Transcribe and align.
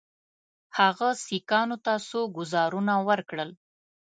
هغه 0.77 1.07
سیکهانو 1.25 1.77
ته 1.85 1.93
څو 2.07 2.19
ګوزارونه 2.37 2.93
ورکړل. 3.07 3.49